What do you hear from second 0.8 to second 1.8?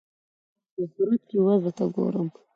هغه صورت کې وضع